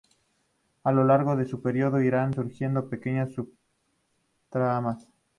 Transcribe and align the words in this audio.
A 0.83 0.91
lo 0.91 1.03
largo 1.03 1.35
de 1.35 1.45
su 1.45 1.61
periplo 1.61 2.01
irán 2.01 2.33
surgiendo 2.33 2.89
pequeñas 2.89 3.33
subtramas. 3.33 5.07